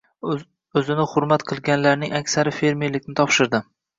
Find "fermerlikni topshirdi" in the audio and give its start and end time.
2.61-3.63